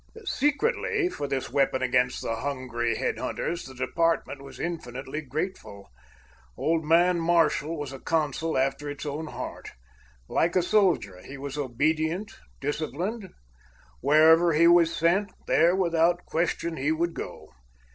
[0.25, 5.91] Secretly, for this weapon against the hungry headhunters, the department was infinitely grateful.
[6.57, 9.69] Old man Marshall was a consul after its own heart.
[10.27, 13.29] Like a soldier, he was obedient, disciplined;
[13.99, 17.49] wherever he was sent, there, without question, he would go.